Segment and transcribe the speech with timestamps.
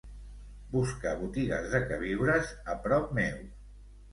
[0.75, 3.45] Busca botigues de queviures a prop meu.